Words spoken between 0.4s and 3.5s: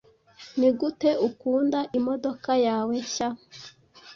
Nigute ukunda imodoka yawe nshya?